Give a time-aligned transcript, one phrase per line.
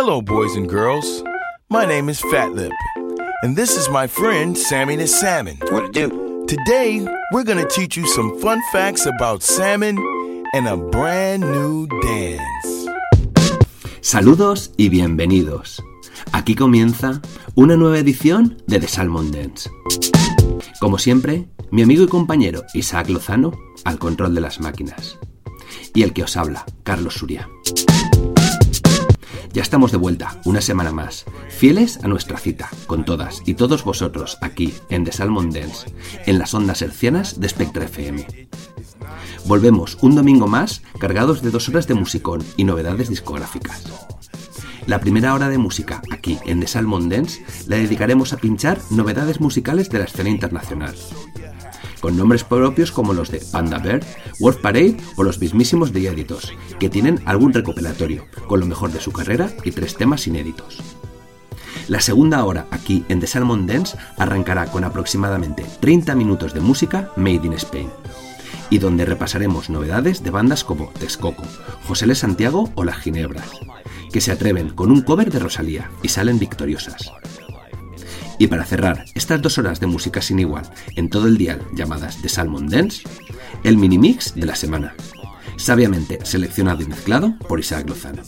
[0.00, 1.24] Hello, boys and girls.
[1.70, 2.70] My name is Fat Lip,
[3.42, 5.58] and this is my friend Sammy the Salmon.
[5.72, 6.46] What to do?
[6.46, 9.98] Today, we're going to teach you some fun facts about salmon
[10.54, 12.86] and a brand new dance.
[14.00, 15.82] Saludos y bienvenidos.
[16.30, 17.20] Aquí comienza
[17.56, 19.68] una nueva edición de The Salmon Dance.
[20.78, 23.50] Como siempre, mi amigo y compañero Isaac Lozano
[23.84, 25.18] al control de las máquinas.
[25.92, 27.48] Y el que os habla, Carlos Suria.
[29.52, 33.82] Ya estamos de vuelta, una semana más, fieles a nuestra cita, con todas y todos
[33.82, 35.90] vosotros aquí en The Salmon Dance,
[36.26, 38.26] en las ondas hercianas de Spectra FM.
[39.46, 43.84] Volvemos un domingo más cargados de dos horas de musicón y novedades discográficas.
[44.86, 49.40] La primera hora de música aquí en The Salmon Dance la dedicaremos a pinchar novedades
[49.40, 50.94] musicales de la escena internacional,
[52.00, 54.00] con nombres propios como los de Panda Bear,
[54.40, 59.00] Wolf Parade o los mismísimos de Editos, que tienen algún recopilatorio, con lo mejor de
[59.00, 60.78] su carrera y tres temas inéditos.
[61.88, 67.10] La segunda hora aquí en The Salmon Dance arrancará con aproximadamente 30 minutos de música
[67.16, 67.88] made in Spain,
[68.70, 71.44] y donde repasaremos novedades de bandas como Texcoco,
[71.86, 72.14] José L.
[72.14, 73.48] Santiago o Las Ginebras,
[74.12, 77.10] que se atreven con un cover de Rosalía y salen victoriosas.
[78.38, 82.22] Y para cerrar estas dos horas de música sin igual en todo el día llamadas
[82.22, 83.02] The Salmon Dance,
[83.64, 84.94] el mini mix de la semana,
[85.56, 88.22] sabiamente seleccionado y mezclado por Isaac Lozano.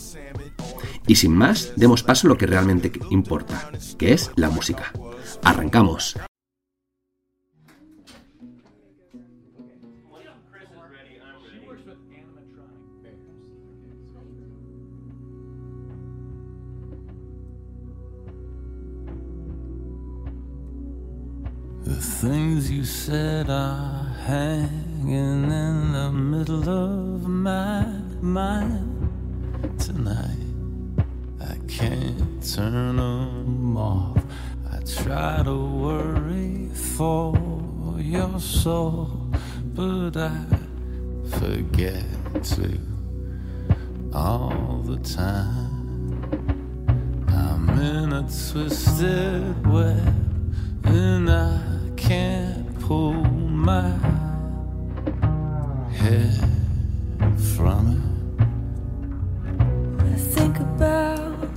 [1.07, 4.91] Y sin más, demos paso a lo que realmente importa, que es la música.
[5.43, 6.15] ¡Arrancamos!
[21.91, 27.85] The things you said are hanging in the middle of my
[28.21, 29.11] mind
[29.77, 30.39] tonight.
[31.41, 34.23] I can't turn them off.
[34.71, 37.35] I try to worry for
[37.97, 39.09] your soul,
[39.75, 40.45] but I
[41.39, 42.05] forget
[42.55, 42.79] to
[44.13, 46.23] all the time.
[47.27, 50.15] I'm in a twisted web
[50.85, 53.89] and I can't pull my
[55.93, 56.33] head
[57.55, 58.01] from it.
[60.01, 61.47] I think about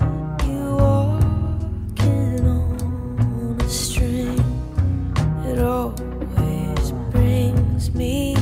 [0.47, 4.45] you walking on a string.
[5.47, 8.34] It always brings me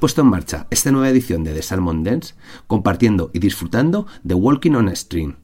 [0.00, 2.34] puesto en marcha esta nueva edición de The Salmon Dance
[2.66, 5.36] compartiendo y disfrutando de Walking on a String,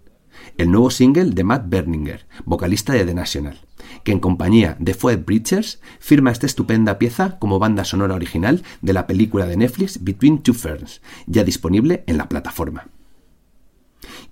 [0.57, 3.61] el nuevo single de Matt Berninger, vocalista de The National,
[4.03, 8.93] que en compañía de Foed Breachers firma esta estupenda pieza como banda sonora original de
[8.95, 12.89] la película de Netflix Between Two Ferns, ya disponible en la plataforma.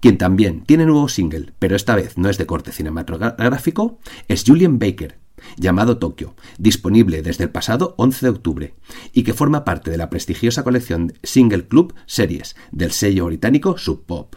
[0.01, 3.99] Quien también tiene nuevo single, pero esta vez no es de corte cinematográfico,
[4.29, 5.19] es Julian Baker,
[5.57, 8.75] llamado Tokyo, disponible desde el pasado 11 de octubre,
[9.13, 14.05] y que forma parte de la prestigiosa colección Single Club Series del sello británico Sub
[14.05, 14.37] Pop.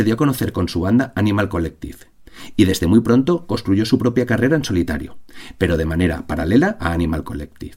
[0.00, 1.98] Se dio a conocer con su banda Animal Collective
[2.56, 5.18] y desde muy pronto construyó su propia carrera en solitario,
[5.58, 7.76] pero de manera paralela a Animal Collective,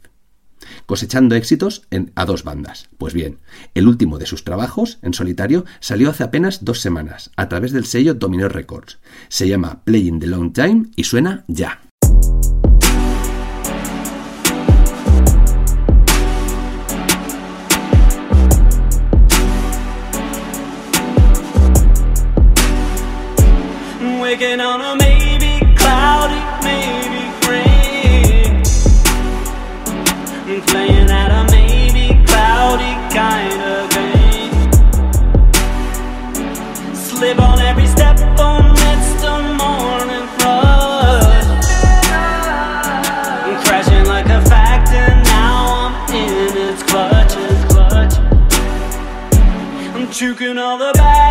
[0.85, 2.87] cosechando éxitos en, a dos bandas.
[2.97, 3.39] Pues bien,
[3.73, 7.83] el último de sus trabajos en solitario salió hace apenas dos semanas a través del
[7.83, 8.99] sello Domino Records.
[9.27, 11.81] Se llama Playing the Long Time y suena ya.
[24.33, 28.63] Looking on a maybe cloudy, maybe rain.
[30.65, 34.71] Playing at a maybe cloudy kind of game.
[36.95, 41.45] Slip on every step on it's the morning rush.
[43.67, 48.17] Crashing like a factor, now I'm in its clutches, clutch
[49.93, 51.22] I'm juking all the back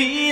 [0.00, 0.29] feel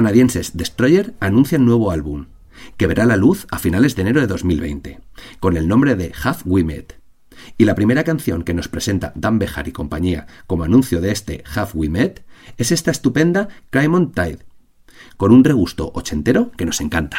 [0.00, 2.28] canadienses Destroyer anuncian nuevo álbum,
[2.78, 4.98] que verá la luz a finales de enero de 2020,
[5.40, 6.98] con el nombre de Have We Met.
[7.58, 11.44] Y la primera canción que nos presenta Dan Bejar y compañía como anuncio de este
[11.54, 12.24] Have We Met
[12.56, 14.38] es esta estupenda Crime on Tide,
[15.18, 17.18] con un regusto ochentero que nos encanta.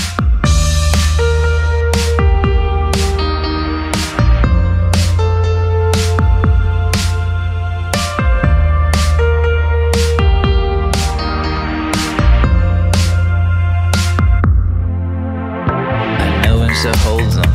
[16.81, 17.53] To hold them,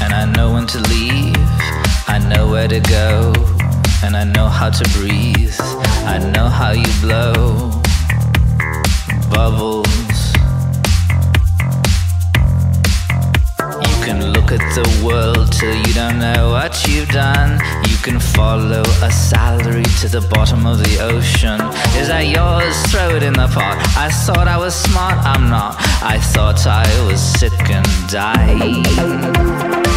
[0.00, 1.36] and I know when to leave.
[2.08, 3.34] I know where to go,
[4.02, 5.54] and I know how to breathe.
[6.06, 7.70] I know how you blow
[9.28, 10.01] bubbles.
[14.52, 17.58] At the world till you don't know what you've done.
[17.88, 21.60] You can follow a salary to the bottom of the ocean.
[21.96, 22.76] Is that yours?
[22.92, 23.78] Throw it in the pot.
[23.96, 25.76] I thought I was smart, I'm not.
[26.02, 29.91] I thought I was sick and dying.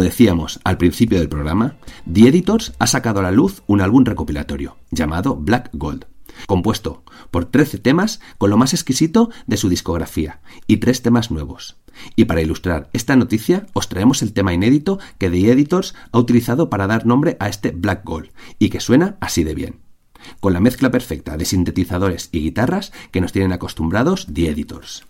[0.00, 1.76] Decíamos al principio del programa,
[2.10, 6.06] The Editors ha sacado a la luz un álbum recopilatorio llamado Black Gold,
[6.46, 11.76] compuesto por 13 temas con lo más exquisito de su discografía y tres temas nuevos.
[12.16, 16.70] Y para ilustrar esta noticia os traemos el tema inédito que The Editors ha utilizado
[16.70, 19.80] para dar nombre a este Black Gold y que suena así de bien,
[20.40, 25.04] con la mezcla perfecta de sintetizadores y guitarras que nos tienen acostumbrados The Editors.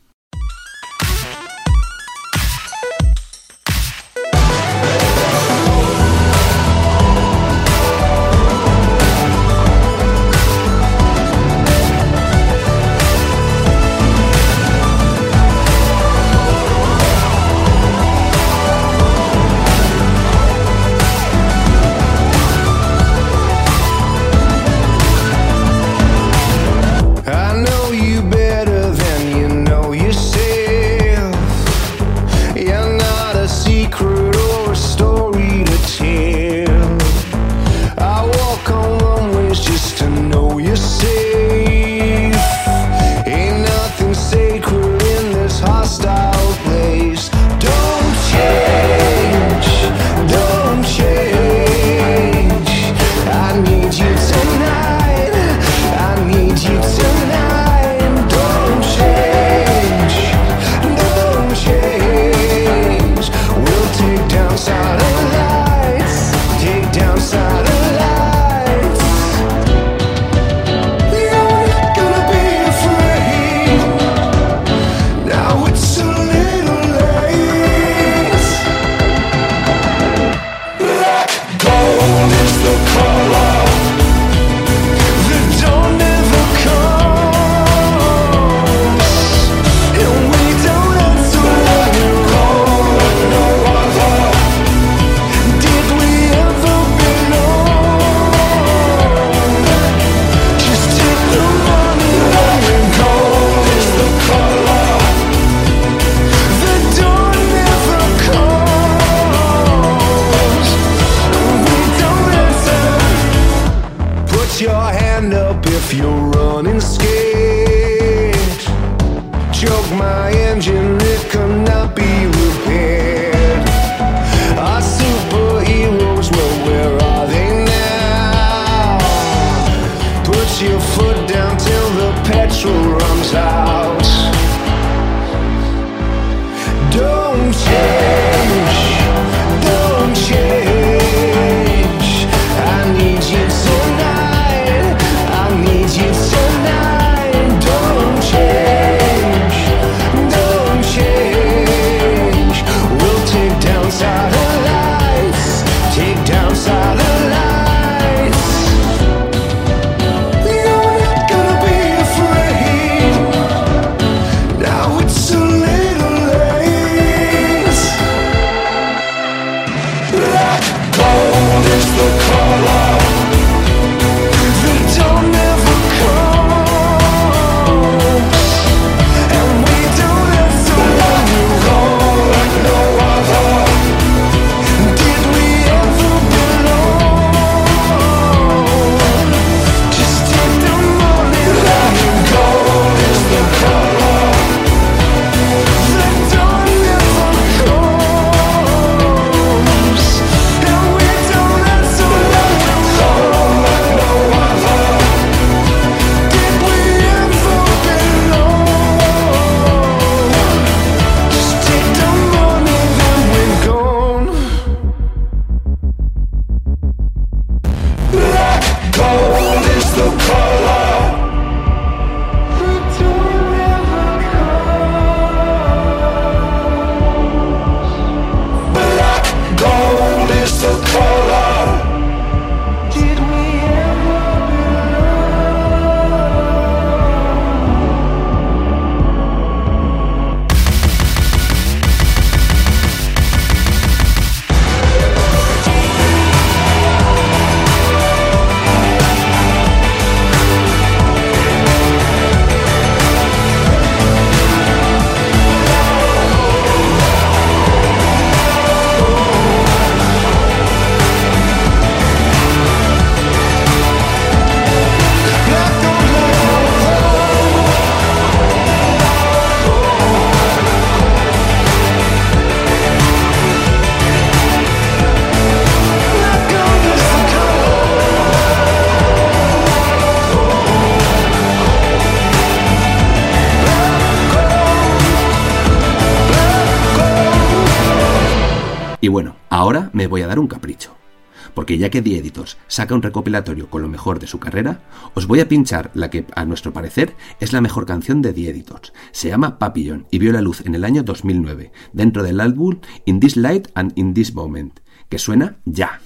[291.70, 294.80] Porque ya que The Editors saca un recopilatorio con lo mejor de su carrera,
[295.14, 298.50] os voy a pinchar la que, a nuestro parecer, es la mejor canción de The
[298.50, 298.92] Editors.
[299.12, 303.20] Se llama Papillon y vio la luz en el año 2009, dentro del álbum In
[303.20, 306.00] This Light and In This Moment, que suena ya.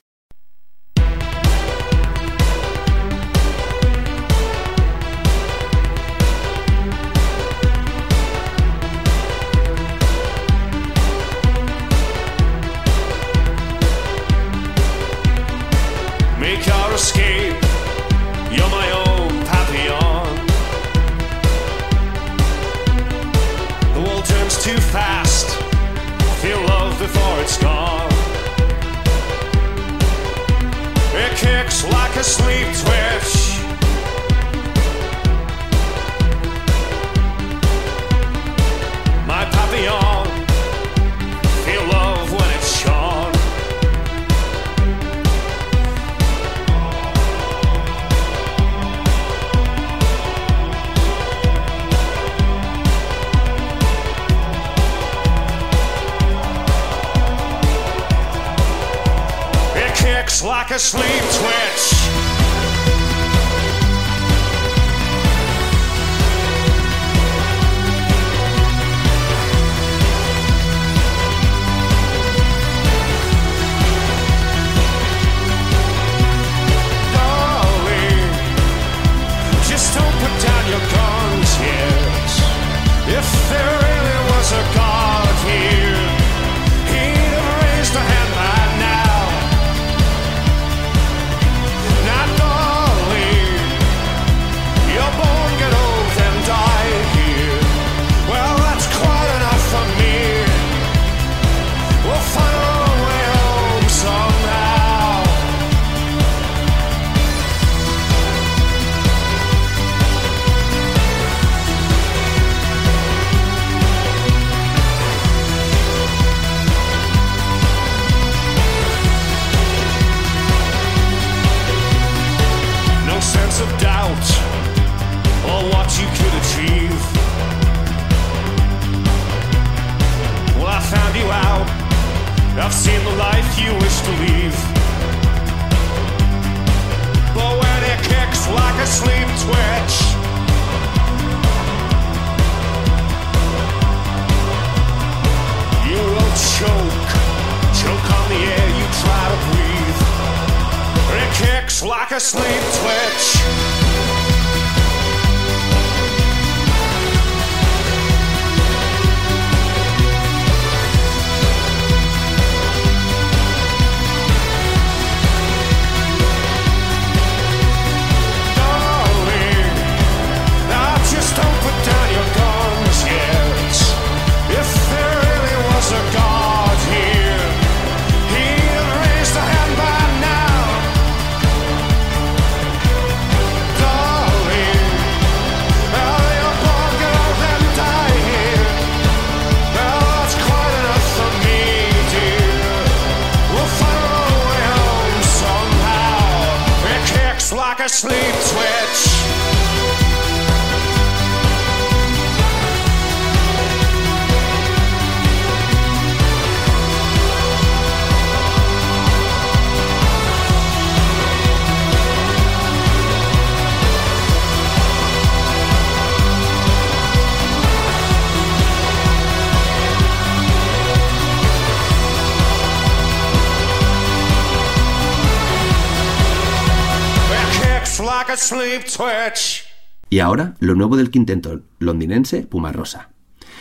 [230.09, 233.11] Y ahora, lo nuevo del quinteto londinense Puma Rosa.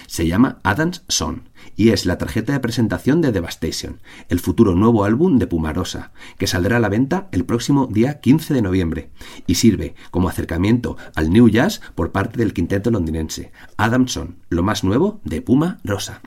[0.08, 5.06] Se llama Adam's Son y es la tarjeta de presentación de Devastation, el futuro nuevo
[5.06, 9.10] álbum de Pumarosa, que saldrá a la venta el próximo día 15 de noviembre
[9.48, 13.52] y sirve como acercamiento al New Jazz por parte del quinteto londinense.
[13.78, 16.22] Adamson, lo más nuevo de Puma Rosa.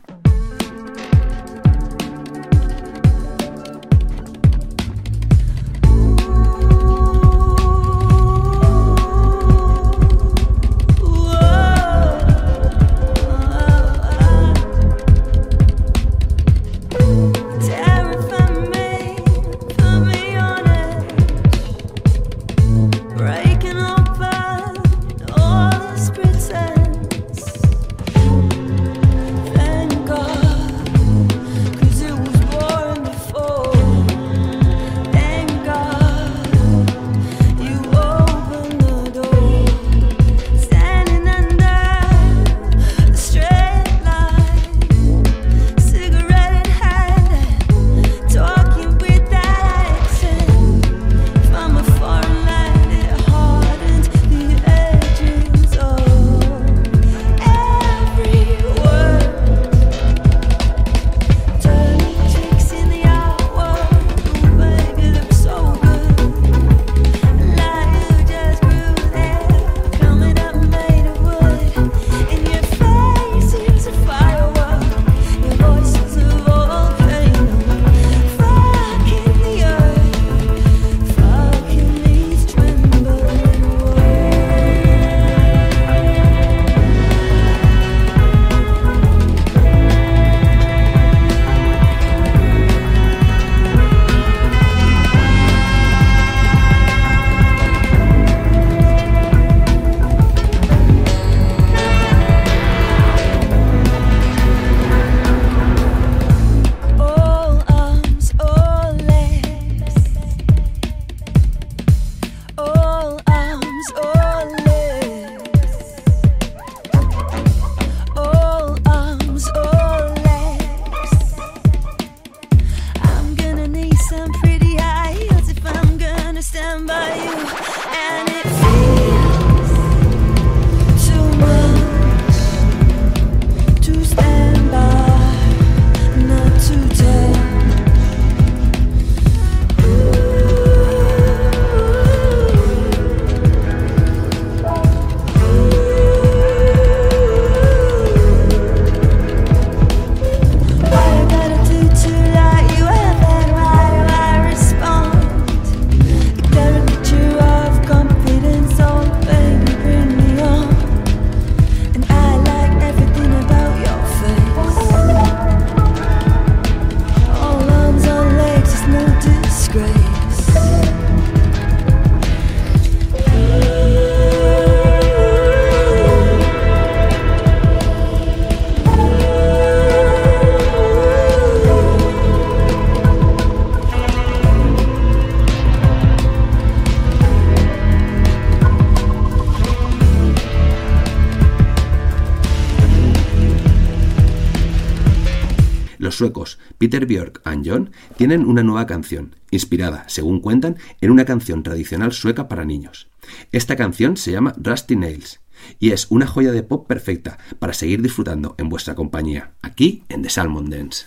[196.16, 201.62] Suecos Peter Björk y John tienen una nueva canción, inspirada, según cuentan, en una canción
[201.62, 203.08] tradicional sueca para niños.
[203.52, 205.40] Esta canción se llama Rusty Nails
[205.78, 210.22] y es una joya de pop perfecta para seguir disfrutando en vuestra compañía, aquí en
[210.22, 211.06] The Salmon Dance.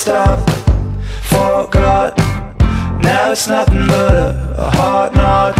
[0.00, 0.48] Stop,
[1.24, 2.16] forgot.
[3.02, 5.54] Now it's nothing but a, a hard knock.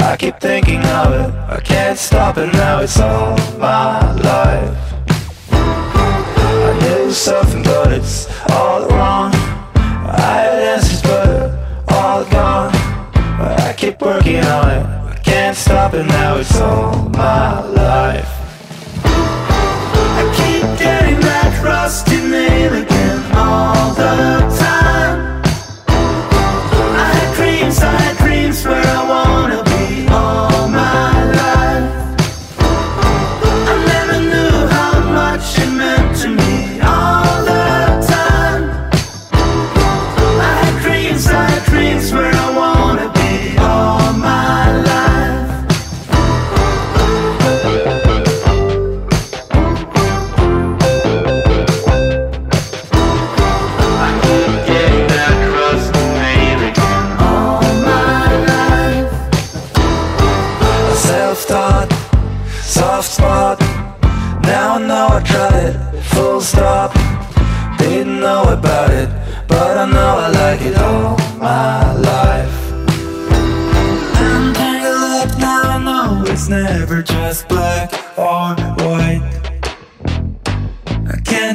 [0.00, 2.52] I keep thinking of it, I can't stop it.
[2.52, 4.78] Now it's all my life.
[5.50, 9.32] I knew something, but it's all wrong.
[9.34, 12.70] I had answers, but all gone.
[13.40, 16.06] I keep working on it, I can't stop it.
[16.06, 18.37] Now it's all my life.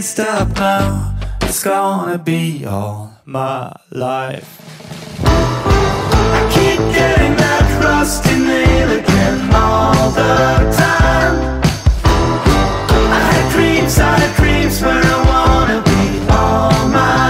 [0.04, 4.60] Can't stop now, it's gonna be all my life.
[5.24, 11.62] I keep getting that rusty nail again all the time.
[12.04, 16.02] I had dreams, I had dreams where I wanna be
[16.32, 17.23] all my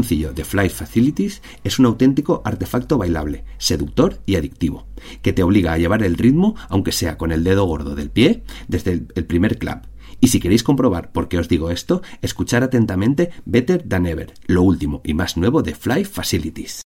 [0.00, 4.86] sencillo de Fly Facilities es un auténtico artefacto bailable, seductor y adictivo,
[5.20, 8.42] que te obliga a llevar el ritmo, aunque sea con el dedo gordo del pie,
[8.66, 9.84] desde el primer clap.
[10.18, 14.62] Y si queréis comprobar por qué os digo esto, escuchar atentamente Better Than Ever, lo
[14.62, 16.82] último y más nuevo de Fly Facilities.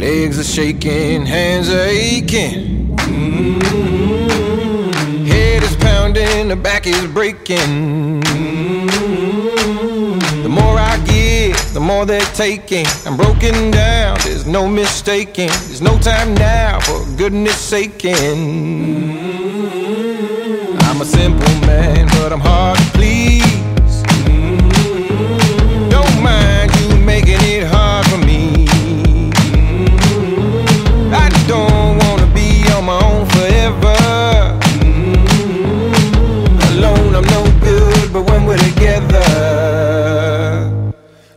[0.00, 2.96] Legs are shaking, hands are aching.
[2.96, 4.46] Mm-hmm.
[5.26, 8.22] Head is pounding, the back is breaking.
[8.22, 10.18] Mm-hmm.
[10.42, 12.86] The more I give, the more they're taking.
[13.04, 15.50] I'm broken down, there's no mistaking.
[15.66, 18.14] There's no time now, for goodness saking.
[19.34, 20.78] Mm-hmm.
[20.80, 22.99] I'm a simple man, but I'm hard to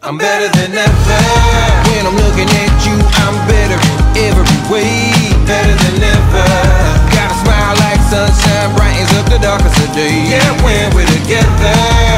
[0.03, 1.19] I'm better than ever.
[1.87, 2.91] When I'm looking at you,
[3.23, 3.79] I'm better
[4.19, 5.15] in every way.
[5.47, 6.47] Better than ever.
[7.15, 10.27] Got a smile like sunshine, brightens up the darkest of days.
[10.27, 12.12] Yeah, when we're together,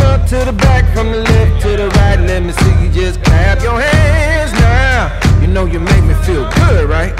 [0.00, 3.22] front to the back, from the left to the right, let me see you just
[3.22, 5.40] clap your hands now.
[5.40, 7.12] You know you make me feel good, right?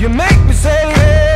[0.00, 1.35] You make me say, hey,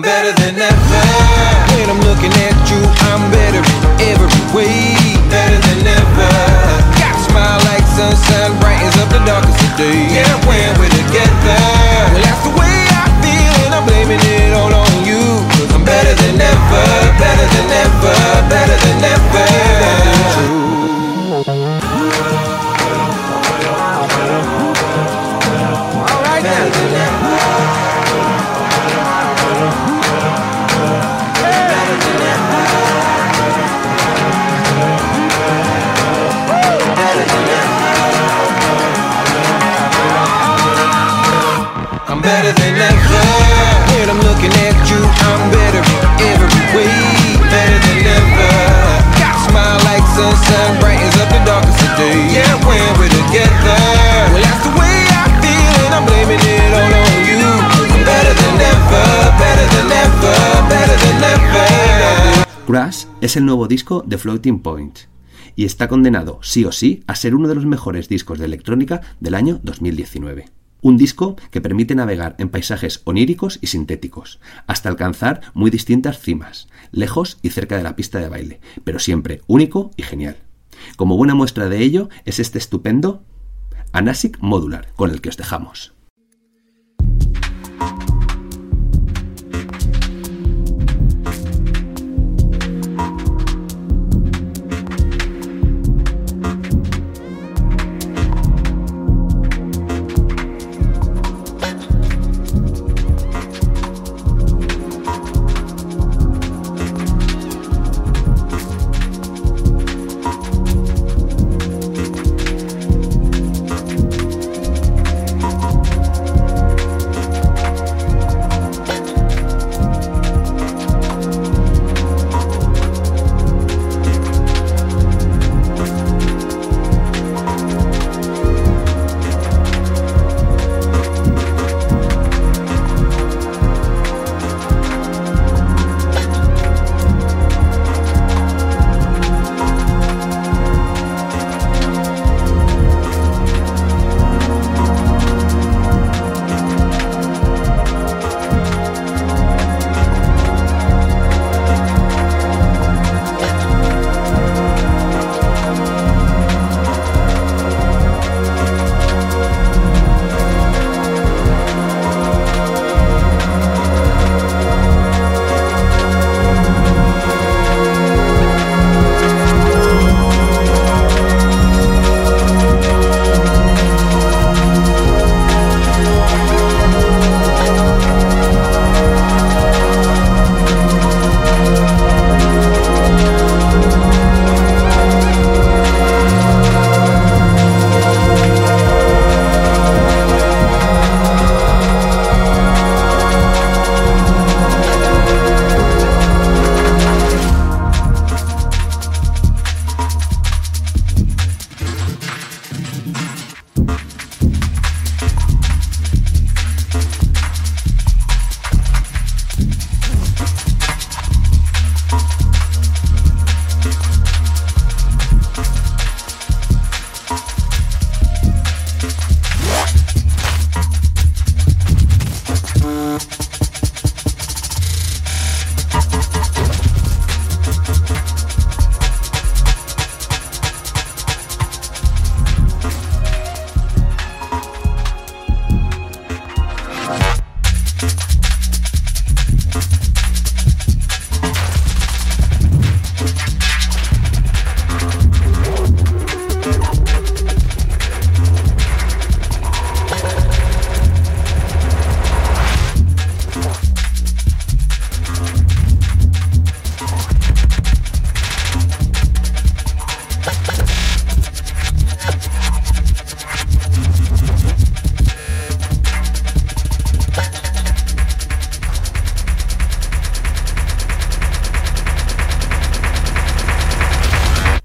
[0.00, 1.04] I'm better than ever.
[1.76, 2.80] When I'm looking at you,
[3.12, 3.60] I'm better
[4.00, 4.96] every way.
[5.28, 6.32] Better than ever.
[6.96, 10.08] Got a smile like sunshine, brightens up the darkest of days.
[10.08, 10.40] Yeah,
[63.30, 64.98] es el nuevo disco de Floating Point
[65.54, 69.02] y está condenado, sí o sí, a ser uno de los mejores discos de electrónica
[69.20, 70.46] del año 2019.
[70.82, 76.66] Un disco que permite navegar en paisajes oníricos y sintéticos, hasta alcanzar muy distintas cimas,
[76.90, 80.38] lejos y cerca de la pista de baile, pero siempre único y genial.
[80.96, 83.22] Como buena muestra de ello es este estupendo
[83.92, 85.94] Anasic Modular, con el que os dejamos.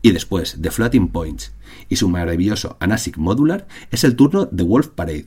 [0.06, 1.52] Y después de Floating Points
[1.90, 5.26] y su maravilloso Anasic Modular es el turno de Wolf Parade,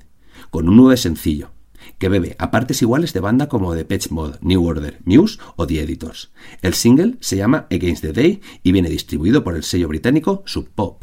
[0.51, 1.51] con un nuevo sencillo,
[1.99, 5.67] que bebe a partes iguales de banda como The Patch Mode, New Order, Muse o
[5.67, 6.31] The Editors.
[6.63, 10.69] El single se llama Against the Day y viene distribuido por el sello británico Sub
[10.73, 11.03] Pop.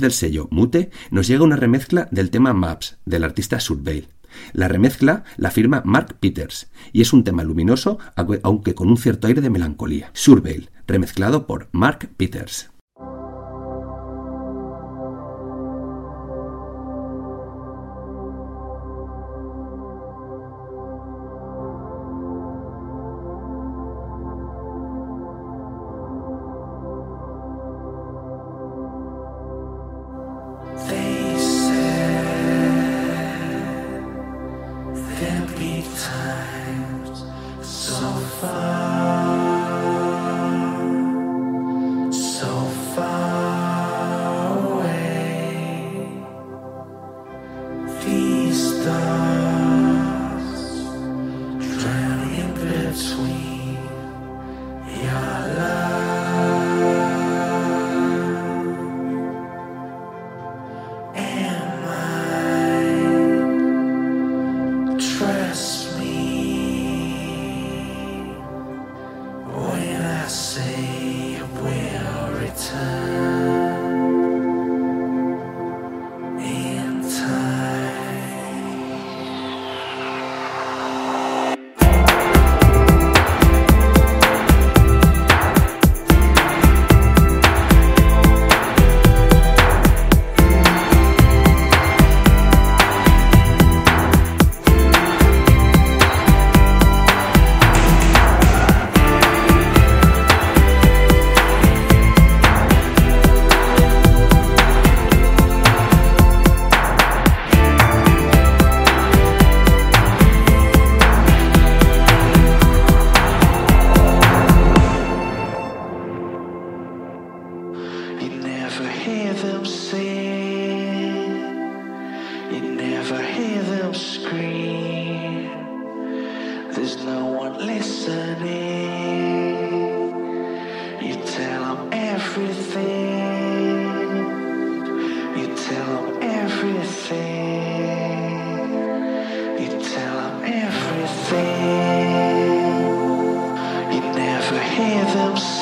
[0.00, 4.08] Del sello Mute, nos llega una remezcla del tema Maps del artista Surveil.
[4.52, 8.96] La remezcla la firma Mark Peters y es un tema luminoso, aunque- aunque con un
[8.96, 10.10] cierto aire de melancolía.
[10.12, 12.70] Surveil, remezclado por Mark Peters.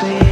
[0.00, 0.27] see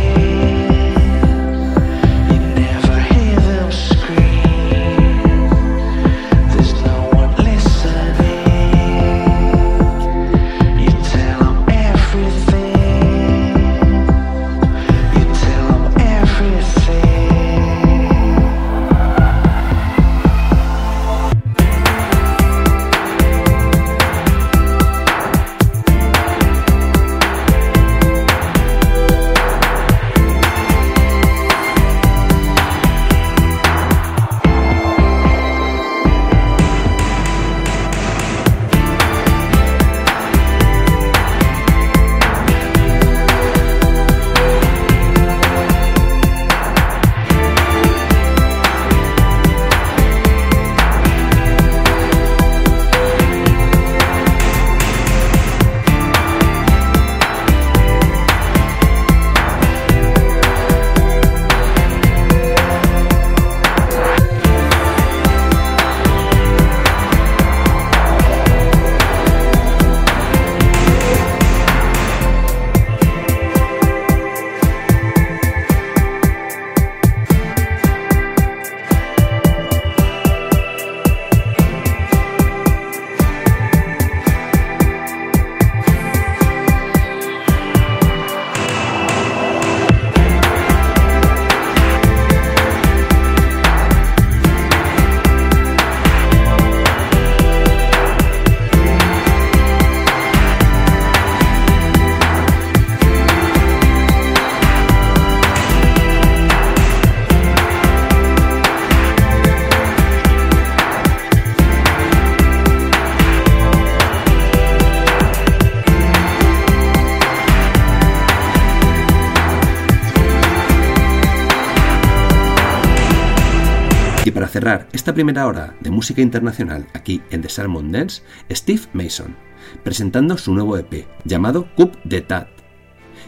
[125.16, 129.34] primera hora de música internacional aquí en The Salmon Dance, Steve Mason,
[129.82, 132.48] presentando su nuevo EP llamado Coup d'Etat,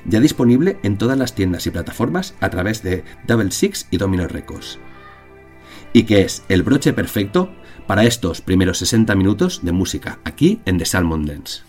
[0.05, 4.28] ya disponible en todas las tiendas y plataformas a través de Double Six y Domino
[4.28, 4.78] Records.
[5.95, 7.55] Y que es el broche perfecto
[7.86, 11.62] para estos primeros 60 minutos de música aquí en The Salmon Dance.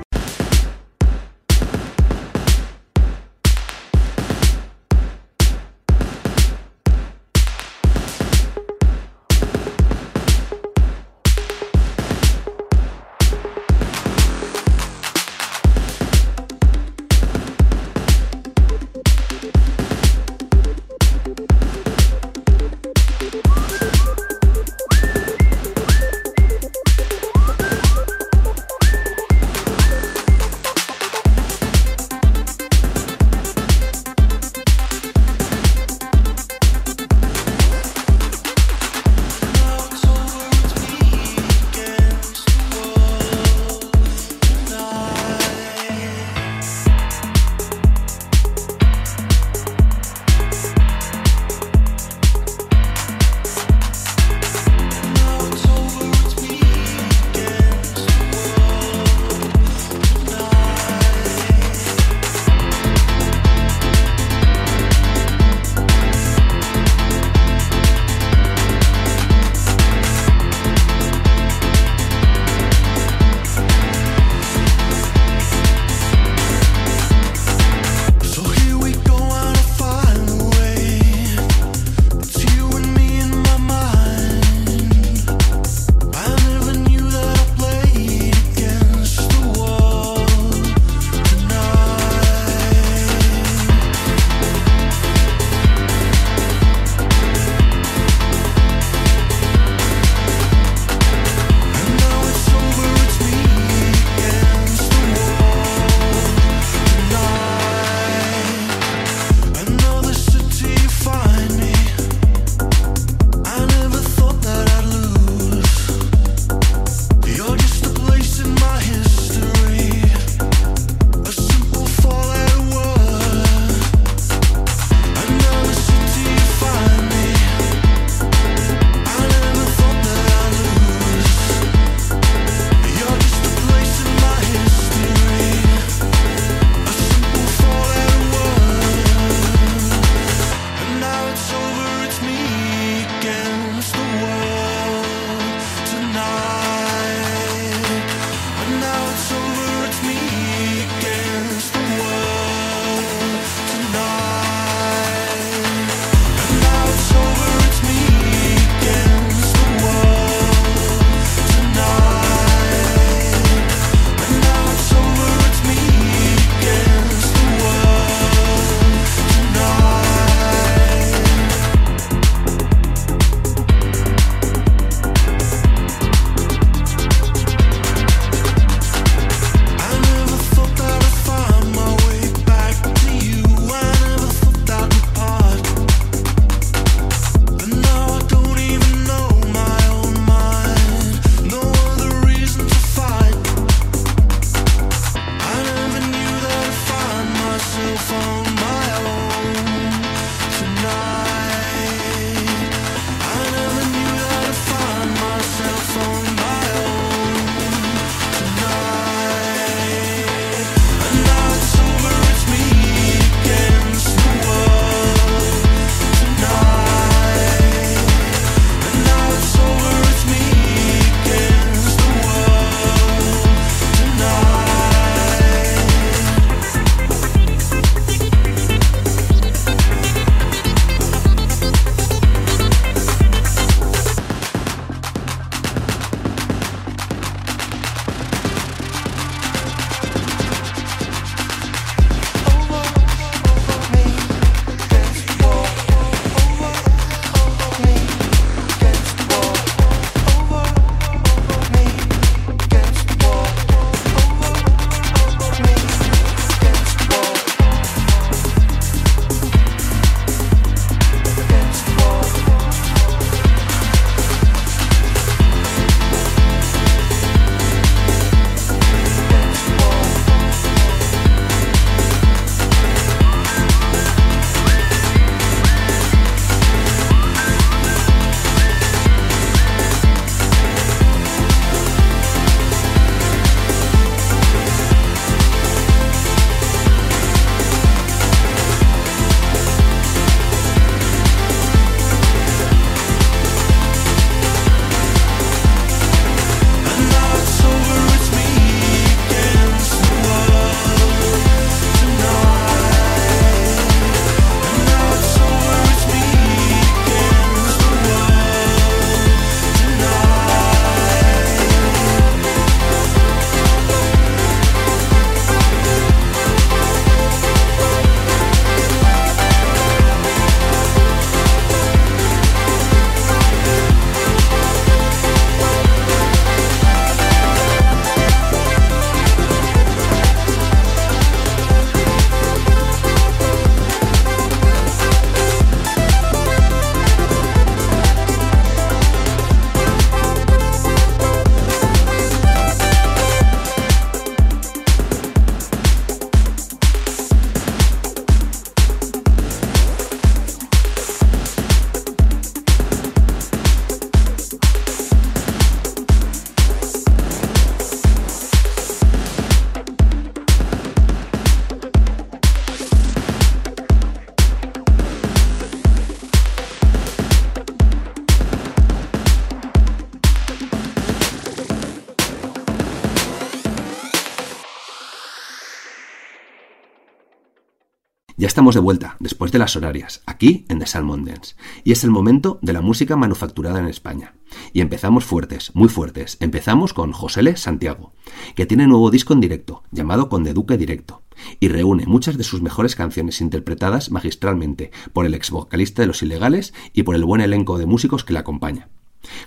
[378.50, 381.56] Estamos de vuelta, después de las horarias, aquí en The Salmon Dance.
[381.84, 384.34] Y es el momento de la música manufacturada en España.
[384.74, 386.36] Y empezamos fuertes, muy fuertes.
[386.40, 388.12] Empezamos con Josele Santiago,
[388.56, 391.22] que tiene nuevo disco en directo, llamado Conde Duque Directo,
[391.60, 396.24] y reúne muchas de sus mejores canciones interpretadas magistralmente por el ex vocalista de Los
[396.24, 398.90] Ilegales y por el buen elenco de músicos que le acompaña.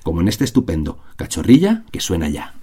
[0.04, 2.54] Como en este estupendo Cachorrilla que suena ya.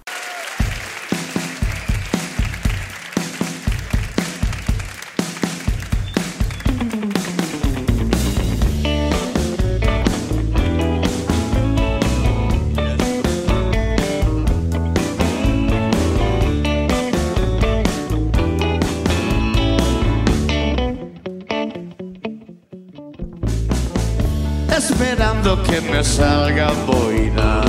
[25.62, 27.62] Que me salga boina,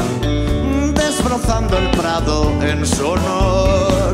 [0.94, 4.14] desbrozando el prado en su honor.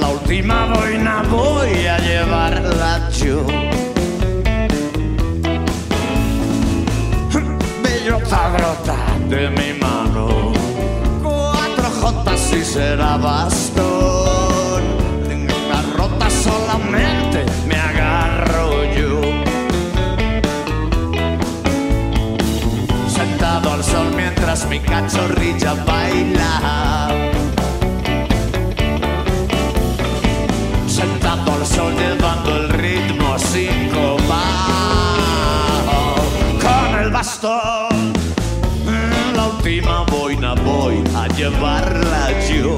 [0.00, 3.44] La última boina voy a llevarla yo.
[7.82, 8.96] Bellota brota
[9.28, 10.52] de mi mano,
[11.22, 14.82] cuatro jotas y será bastón.
[15.28, 18.71] Una rota solamente me agarro
[24.68, 27.08] mi cachorrilla baila.
[30.86, 34.16] Sentado al sol llevando el ritmo cinco
[36.60, 38.12] con el bastón.
[39.34, 42.76] La última boina voy a llevarla yo.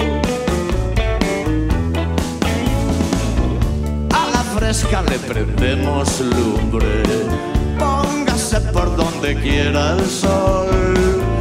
[4.12, 7.02] A la fresca le prendemos lumbre.
[7.78, 11.33] Póngase por donde quiera el sol.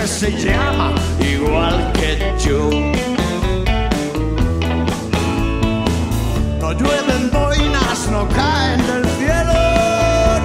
[0.00, 2.70] Que se llama igual que yo.
[6.58, 9.52] No llueven boinas, no caen del cielo.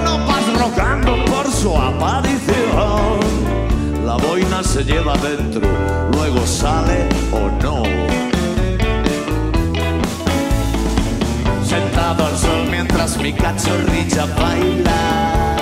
[0.04, 3.20] No vas rogando por su aparición.
[4.04, 5.66] La boina se lleva dentro,
[6.12, 7.82] luego sale o no.
[11.64, 15.55] sentado al sol mientras mi cachorrilla baila.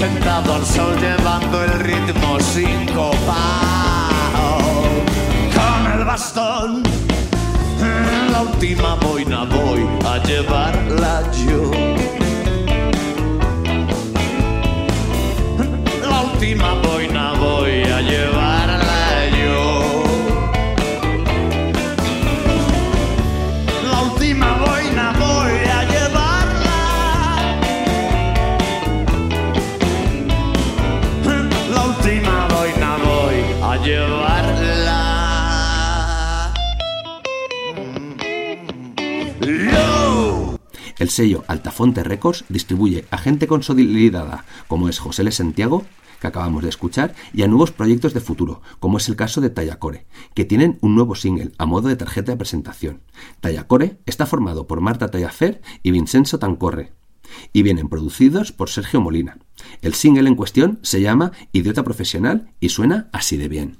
[0.00, 3.10] Sentado al sol llevando el ritmo cinco
[5.54, 6.82] con el bastón.
[8.32, 11.99] La última boina voy a llevarla yo.
[41.10, 45.32] El sello Altafonte Records distribuye a gente consolidada como es José L.
[45.32, 45.84] Santiago,
[46.20, 49.50] que acabamos de escuchar, y a nuevos proyectos de futuro, como es el caso de
[49.50, 53.00] Tallacore, que tienen un nuevo single a modo de tarjeta de presentación.
[53.40, 56.92] Tallacore está formado por Marta Tallafer y Vincenzo Tancorre,
[57.52, 59.38] y vienen producidos por Sergio Molina.
[59.82, 63.78] El single en cuestión se llama Idiota Profesional y suena así de bien.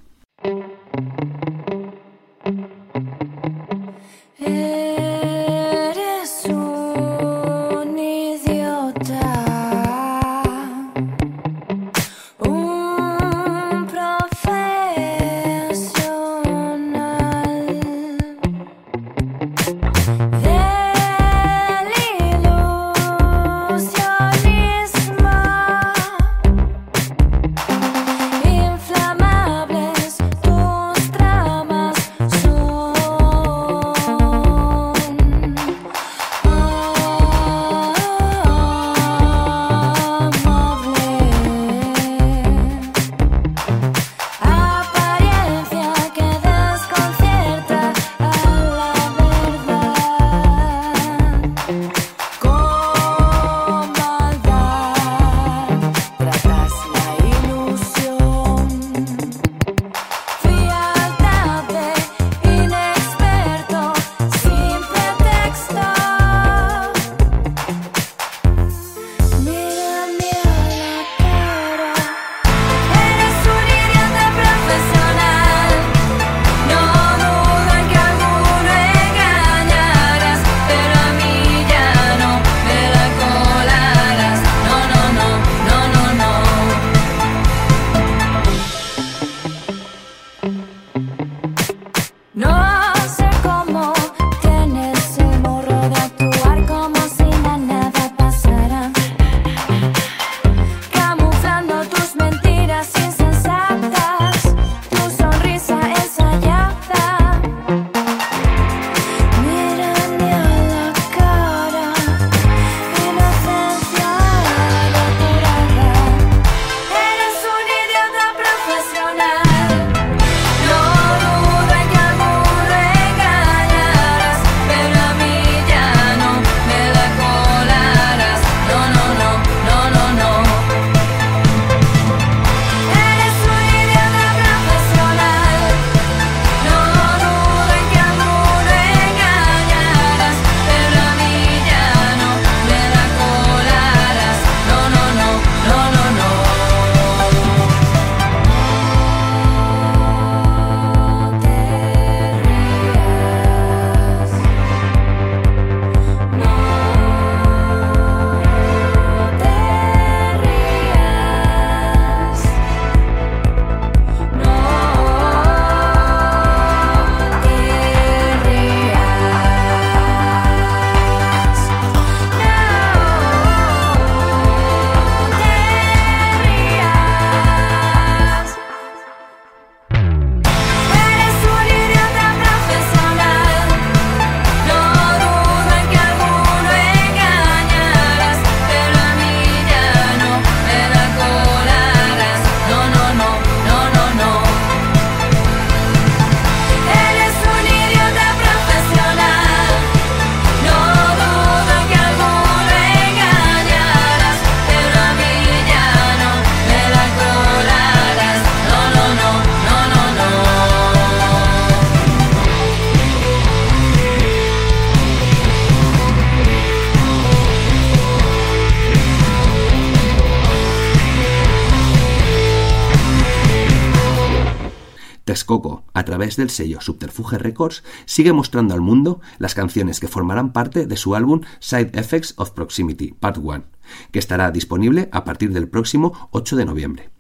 [226.00, 230.86] A través del sello Subterfuge Records, sigue mostrando al mundo las canciones que formarán parte
[230.86, 233.64] de su álbum Side Effects of Proximity, Part 1,
[234.10, 237.10] que estará disponible a partir del próximo 8 de noviembre.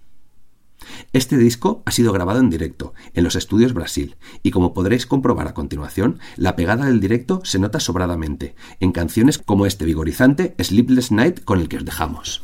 [1.12, 5.46] Este disco ha sido grabado en directo, en los estudios Brasil, y como podréis comprobar
[5.46, 11.12] a continuación, la pegada del directo se nota sobradamente, en canciones como este vigorizante Sleepless
[11.12, 12.42] Night con el que os dejamos.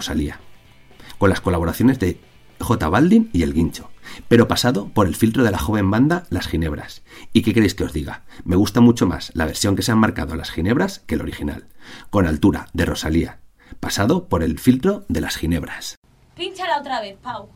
[0.00, 0.40] Rosalía,
[1.18, 2.18] con las colaboraciones de
[2.58, 3.90] J Baldin y El Guincho,
[4.28, 7.02] pero pasado por el filtro de la joven banda Las Ginebras.
[7.34, 8.22] ¿Y qué queréis que os diga?
[8.44, 11.66] Me gusta mucho más la versión que se han marcado Las Ginebras que el original,
[12.08, 13.40] con altura de Rosalía,
[13.78, 15.96] pasado por el filtro de Las Ginebras.
[16.34, 17.50] Pínchalo otra vez, Pau.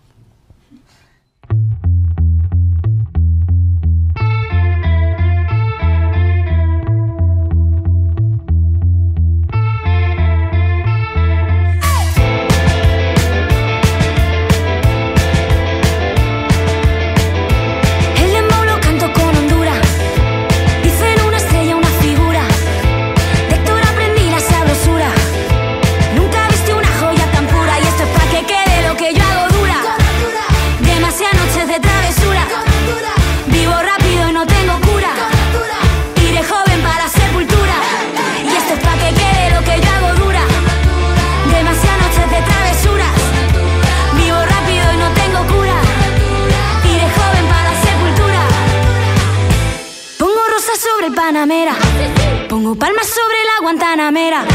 [52.48, 54.46] Pongo palmas sobre la Guantanamera.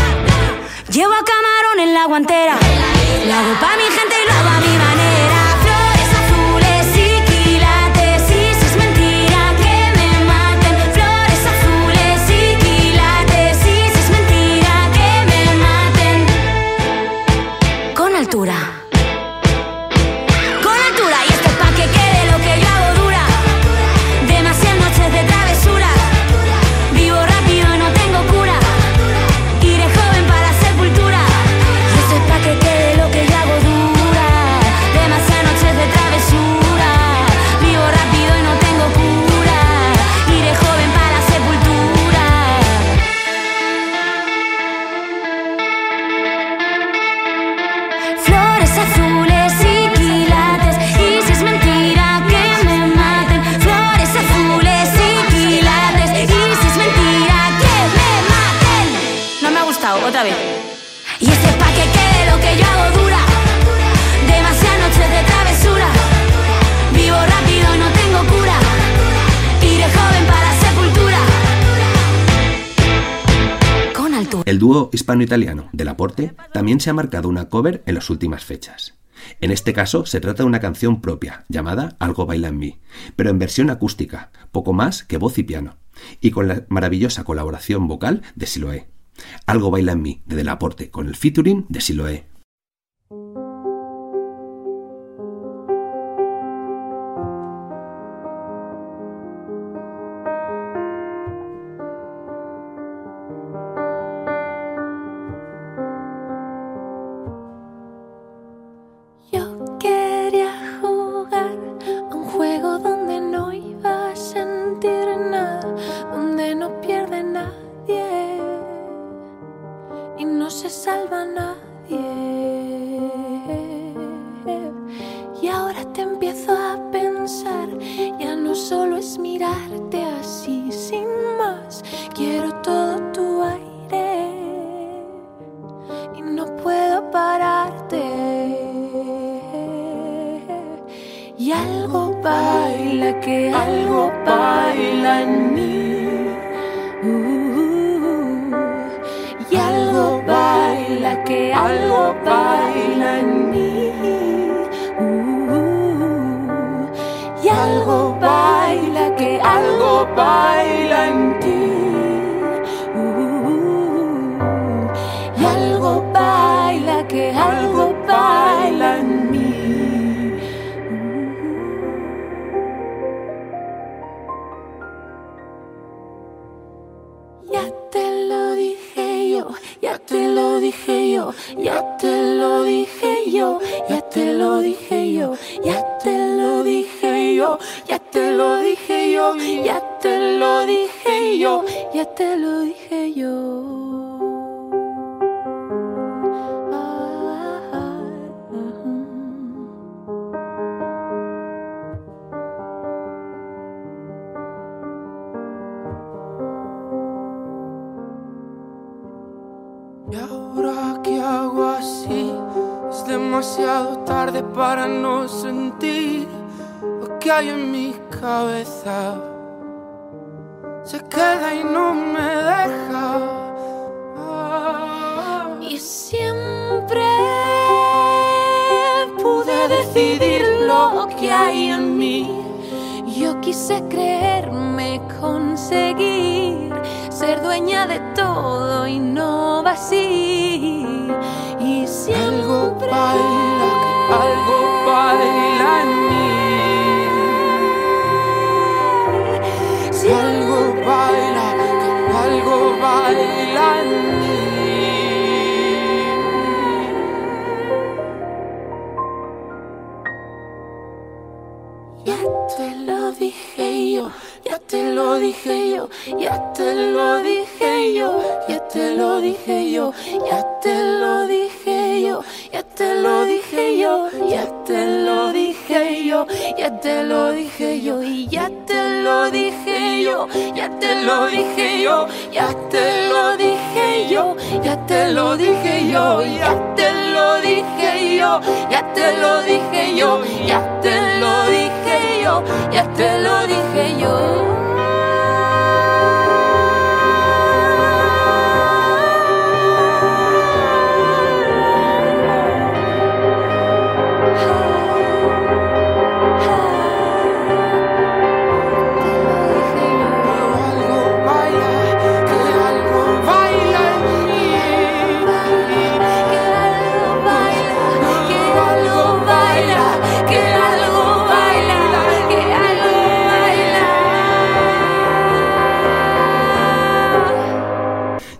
[0.91, 2.57] Llevo a camarón en la guantera.
[3.27, 4.08] La pa' mi gente.
[74.69, 78.99] dúo hispano-italiano, Del Aporte, también se ha marcado una cover en las últimas fechas.
[79.41, 82.79] En este caso se trata de una canción propia, llamada Algo baila en mí,
[83.15, 85.77] pero en versión acústica, poco más que voz y piano,
[86.21, 88.87] y con la maravillosa colaboración vocal de Siloé.
[89.47, 92.25] Algo baila en mí, de Del Aporte, con el featuring de Siloé.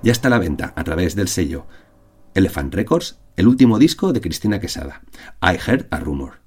[0.09, 1.67] ya está a la venta a través del sello
[2.33, 5.03] Elephant Records el último disco de Cristina Quesada,
[5.39, 6.39] I Heard a Rumor.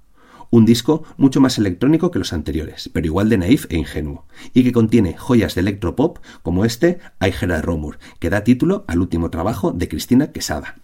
[0.51, 4.65] Un disco mucho más electrónico que los anteriores, pero igual de naif e ingenuo, y
[4.65, 8.99] que contiene joyas de electropop como este I Heard a Rumor, que da título al
[8.99, 10.82] último trabajo de Cristina Quesada.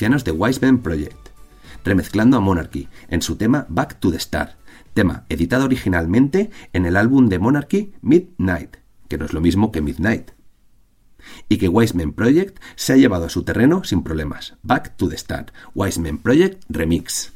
[0.00, 1.28] Wise Men Project,
[1.84, 4.56] remezclando a Monarchy en su tema Back to the Star,
[4.94, 8.76] tema editado originalmente en el álbum de Monarchy Midnight,
[9.08, 10.30] que no es lo mismo que Midnight.
[11.48, 14.56] Y que Wiseman Project se ha llevado a su terreno sin problemas.
[14.62, 17.32] Back to the Start, Wiseman Project Remix.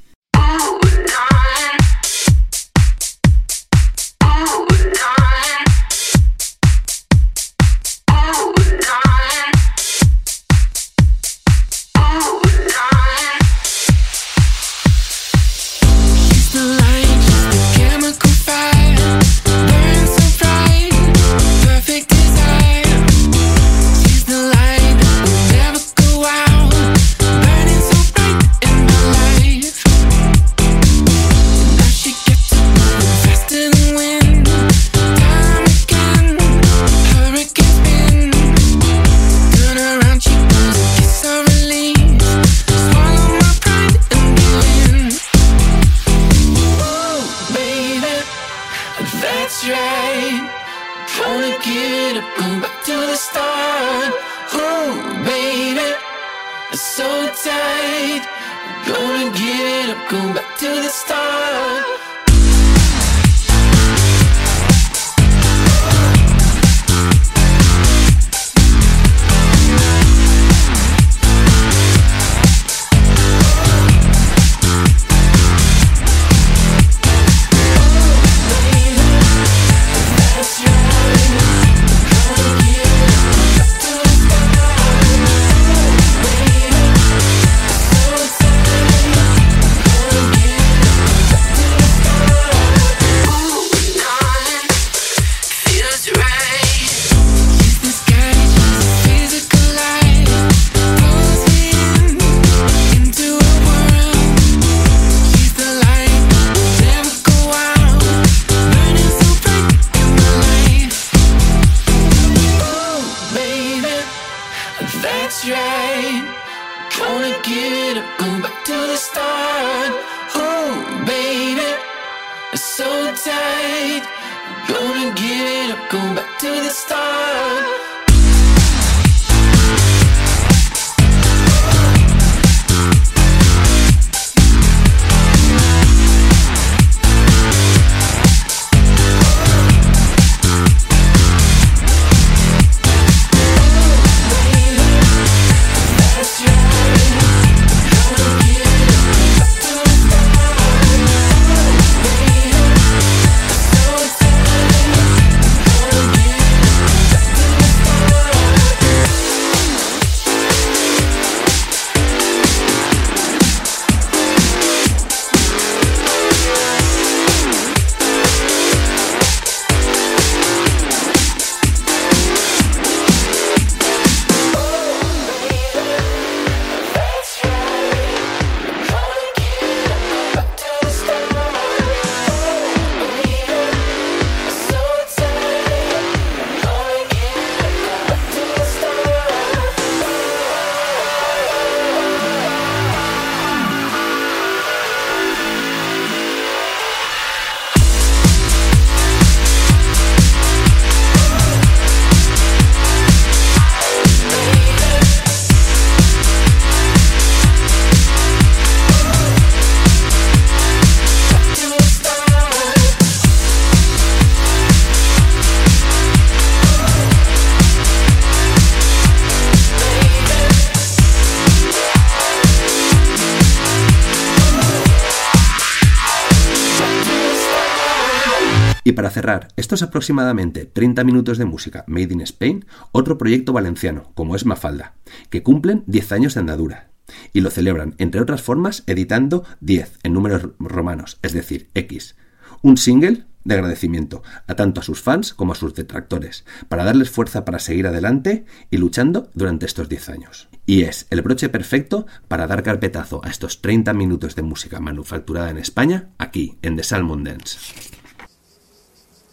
[229.12, 234.44] Cerrar estos aproximadamente 30 minutos de música Made in Spain, otro proyecto valenciano, como es
[234.44, 234.94] Mafalda,
[235.30, 236.90] que cumplen 10 años de andadura.
[237.32, 242.16] Y lo celebran, entre otras formas, editando 10 en números romanos, es decir, X.
[242.62, 247.10] Un single de agradecimiento a tanto a sus fans como a sus detractores, para darles
[247.10, 250.48] fuerza para seguir adelante y luchando durante estos 10 años.
[250.64, 255.50] Y es el broche perfecto para dar carpetazo a estos 30 minutos de música manufacturada
[255.50, 258.01] en España, aquí, en The Salmon Dance.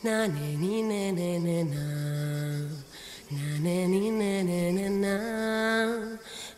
[0.04, 1.84] na ne ni ne ne ne na
[3.36, 5.16] na ne ni ne ne ne na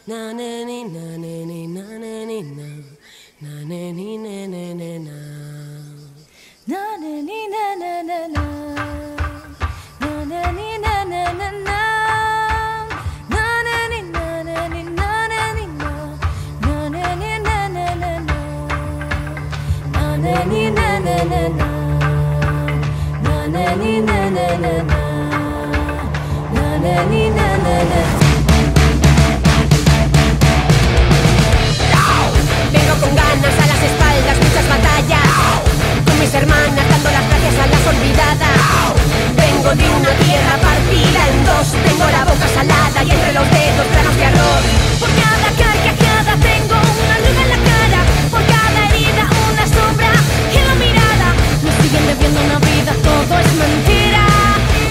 [0.07, 2.67] na ne ni na ne ni na ne ni na
[3.41, 5.17] na ne ni ne ne ne na
[6.71, 8.45] na ne ni na na na na
[10.01, 11.81] na na na na na na na na na
[13.31, 13.43] Na
[20.17, 20.35] na
[20.77, 20.99] na
[21.29, 22.00] na na
[32.71, 35.21] Vengo con ganas a las espaldas, muchas batallas.
[36.05, 38.57] Con mis hermanas dando las gracias a las olvidadas.
[39.35, 41.67] Vengo de una tierra partida en dos.
[41.85, 45.30] Tengo la boca salada y entre los dedos granos de arroz.
[53.61, 54.25] Mentira.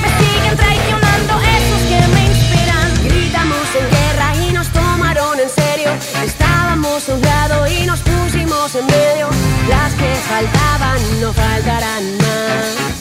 [0.02, 2.88] Me siguen traicionando esos que me inspiran.
[3.05, 5.90] Gritamos en guerra y nos tomaron en serio.
[6.24, 9.28] Estábamos a un lado y nos pusimos en medio.
[9.68, 12.99] Las que faltaban no faltarán más.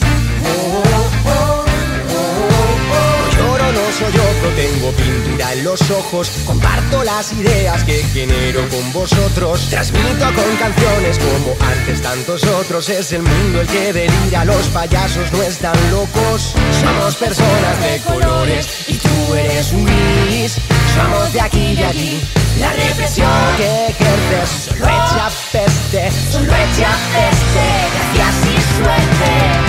[4.40, 6.32] Otro, tengo pintura en los ojos.
[6.46, 9.68] Comparto las ideas que genero con vosotros.
[9.70, 12.90] Transmito con canciones como antes tantos otros.
[12.90, 16.54] Es el mundo el que delira, los payasos no están locos.
[16.82, 20.58] Somos personas de colores y tú eres un gris.
[20.96, 22.22] Somos de aquí, de aquí.
[22.60, 28.16] La represión que ejerces solo echa peste, solo echa peste.
[28.16, 29.69] Gracias y suerte.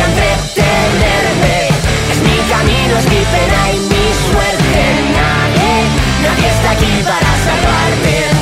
[0.00, 1.68] A entretenerme.
[2.10, 4.82] Es mi camino, es mi pena y mi suerte.
[5.14, 5.72] Nadie,
[6.22, 8.39] nadie está aquí para salvarte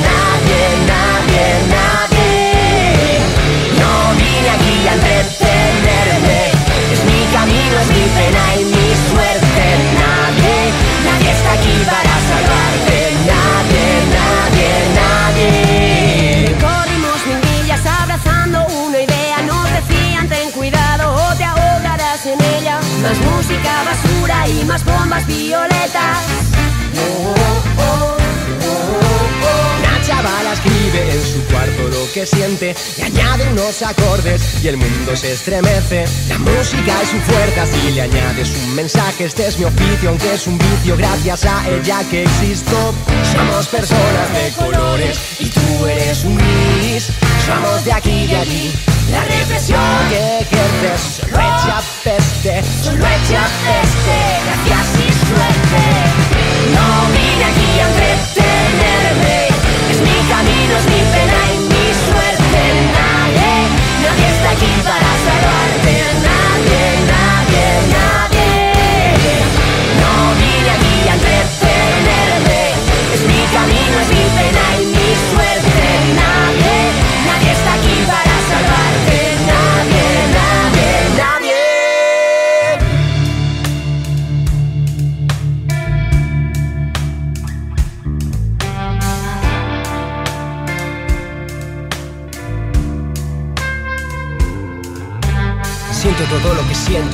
[32.25, 36.05] siente y añade unos acordes y el mundo se estremece.
[36.27, 39.25] La música es su fuerza si le añades un mensaje.
[39.25, 42.93] Este es mi oficio, aunque es un vicio, gracias a ella que existo.
[43.31, 47.09] Somos personas de colores y tú eres un gris.
[47.45, 48.73] Somos de aquí, de allí.
[49.11, 54.17] La represión que ejerces solo echa peste, solo echa peste.
[54.45, 55.81] Gracias y suerte.
[56.75, 59.47] No vine aquí a entretenerme.
[59.89, 61.68] Es mi camino, es mi pena y
[64.39, 65.93] nadie está aquí para salvarte.
[66.21, 66.98] Nadie, nadie,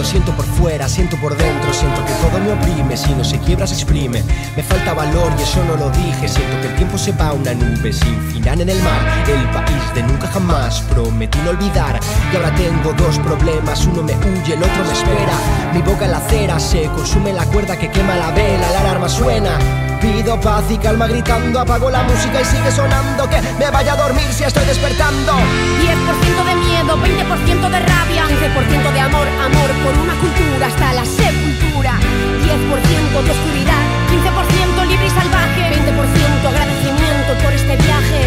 [0.05, 3.67] siento, por fuera, siento por dentro, siento que todo me oprime, si no se quiebra
[3.67, 4.23] se exprime.
[4.55, 7.53] Me falta valor y eso no lo dije, siento que el tiempo se va una
[7.53, 9.01] nube sin final en el mar.
[9.27, 11.99] El país de nunca jamás, prometí no olvidar.
[12.31, 15.33] Y ahora tengo dos problemas, uno me huye, el otro me espera.
[15.73, 19.09] Mi boca en la acera se consume la cuerda que quema la vela, la alarma
[19.09, 19.84] suena.
[20.05, 23.27] Pido paz y calma gritando, apago la música y sigue sonando.
[23.27, 25.33] Que me vaya a dormir si estoy despertando.
[25.33, 31.05] 10% de miedo, 20% de rabia, 15% de amor, amor por una cultura hasta la
[31.05, 31.97] sepultura.
[31.97, 33.81] 10% de oscuridad,
[34.13, 38.21] 15% libre y salvaje, 20% agradecimiento por este viaje.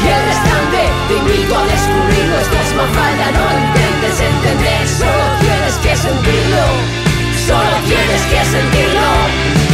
[0.00, 5.74] Y el restante te invito a descubrirlo Esto es mafalda, no intentes entender Solo tienes
[5.80, 6.64] que sentirlo
[7.46, 9.73] Solo tienes que sentirlo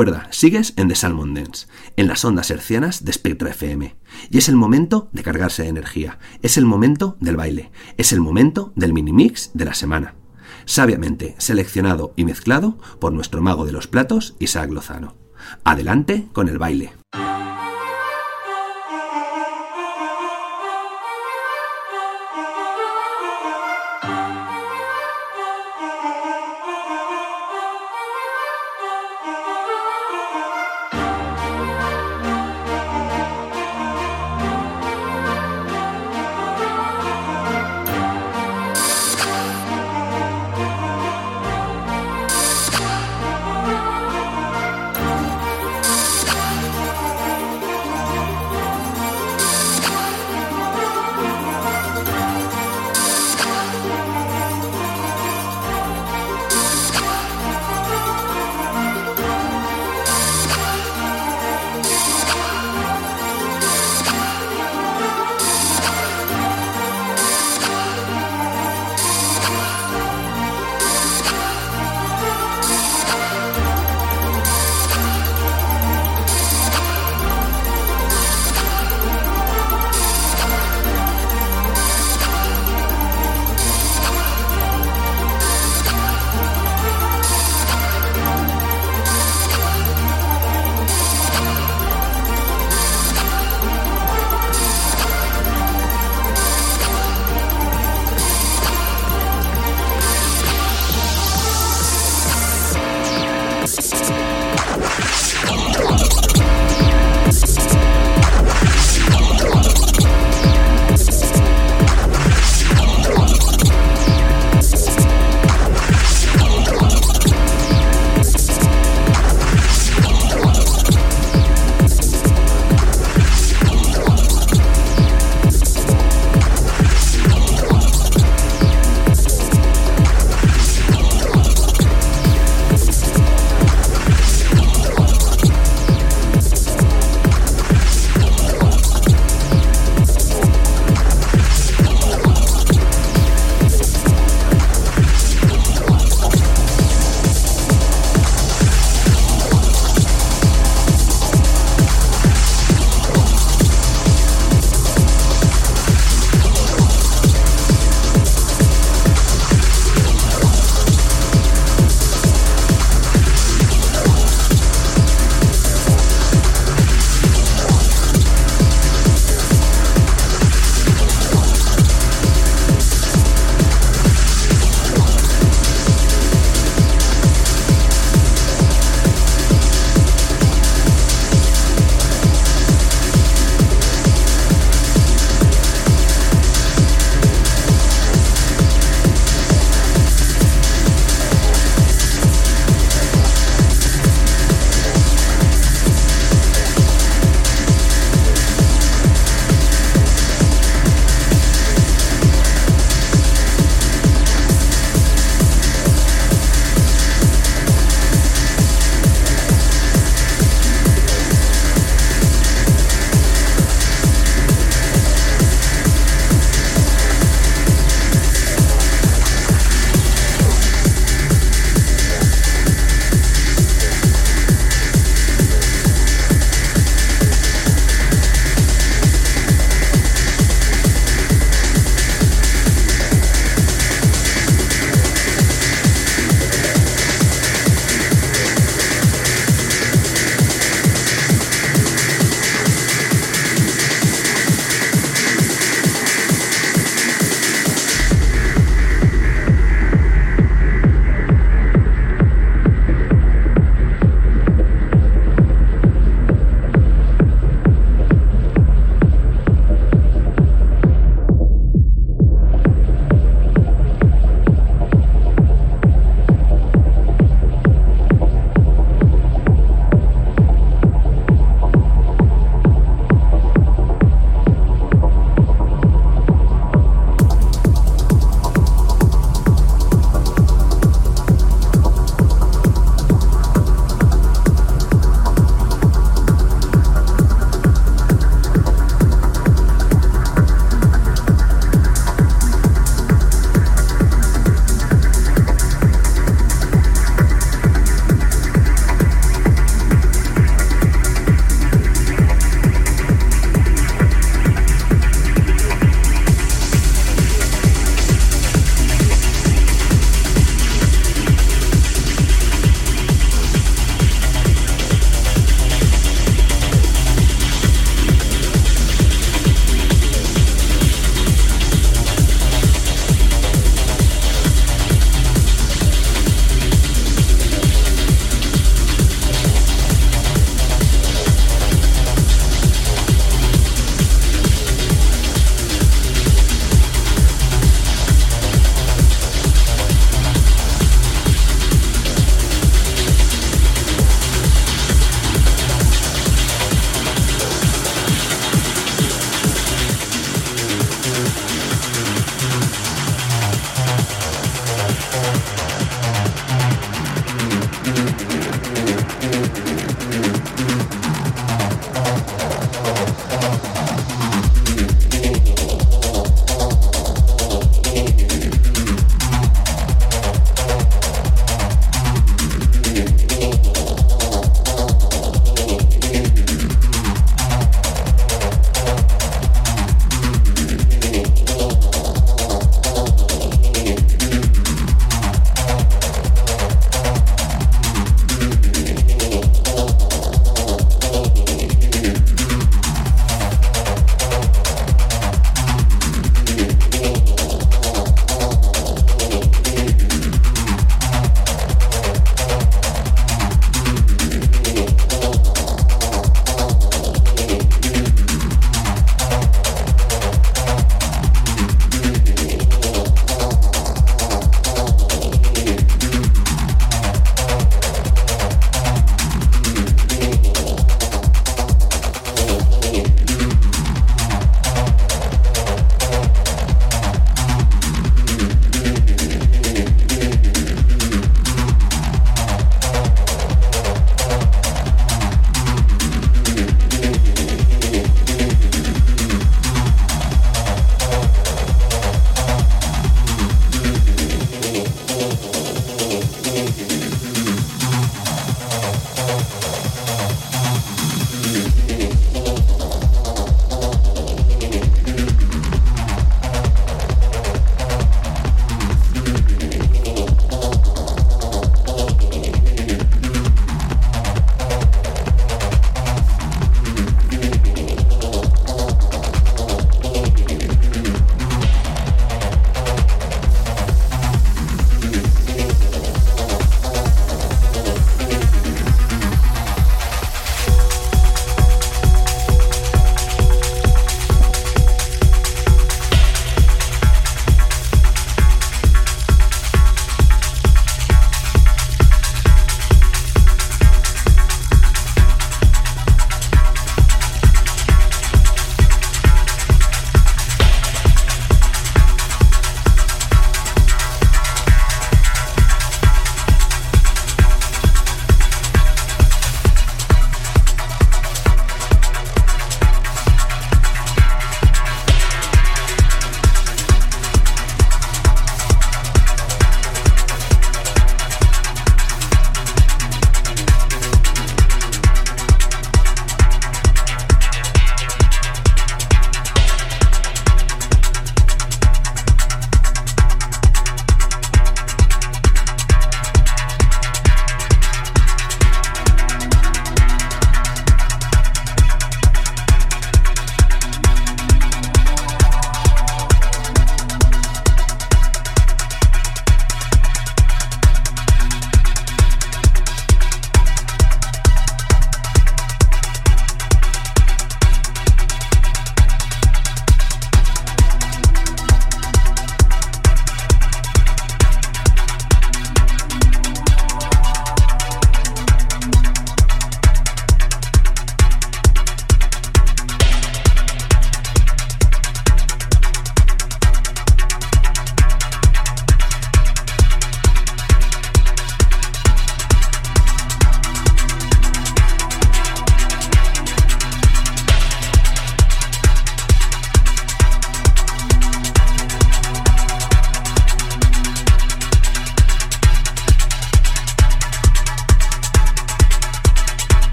[0.00, 1.66] Recuerda, sigues en The Salmon Dance,
[1.96, 3.96] en las ondas hercianas de Spectra FM.
[4.30, 8.20] Y es el momento de cargarse de energía, es el momento del baile, es el
[8.22, 10.14] momento del mini mix de la semana.
[10.64, 15.18] Sabiamente seleccionado y mezclado por nuestro mago de los platos, Isaac Lozano.
[15.64, 16.94] Adelante con el baile.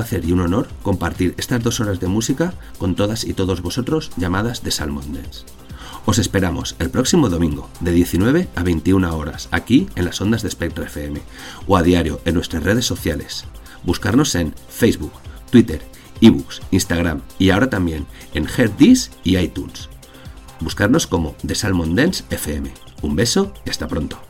[0.00, 4.10] Placer y un honor compartir estas dos horas de música con todas y todos vosotros
[4.16, 5.44] llamadas de Salmon Dance.
[6.06, 10.48] Os esperamos el próximo domingo de 19 a 21 horas aquí en las ondas de
[10.50, 11.20] Spectre FM
[11.66, 13.44] o a diario en nuestras redes sociales.
[13.84, 15.12] Buscarnos en Facebook,
[15.50, 15.82] Twitter,
[16.22, 19.90] ebooks, Instagram y ahora también en Heardis y iTunes.
[20.60, 22.72] Buscarnos como The Salmon Dance FM.
[23.02, 24.29] Un beso y hasta pronto.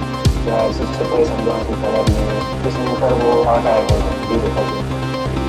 [0.41, 1.85] This that took place on Black 11.
[1.85, 2.65] that year.
[2.65, 4.65] It's an incredible archive of beautiful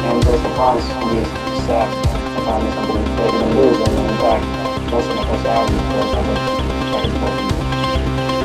[0.04, 1.32] And there's the promise these
[1.64, 4.44] sacks and on these companies that you lose and in fact
[4.92, 6.36] most of my personality was on the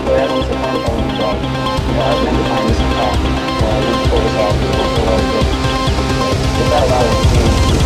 [0.07, 1.51] but that the kind of thing that you
[1.91, 3.15] know, I've been behind this attack.
[3.19, 4.87] You know, I looked for this out, people
[5.35, 5.51] this.
[6.63, 7.76] It's not about it.